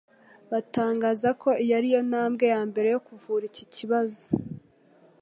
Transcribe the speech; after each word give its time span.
batangaza 0.51 1.29
ko 1.41 1.49
iyo 1.63 1.73
ari 1.79 1.89
intambwe 2.01 2.45
ya 2.53 2.61
mbere 2.69 2.87
yo 2.93 2.99
kuvura 3.07 3.43
iki 3.51 3.65
kibazo 3.75 4.25